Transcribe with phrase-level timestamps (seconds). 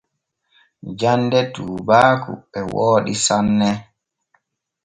[0.99, 3.69] Jande tuubaaku e wooɗi sanne.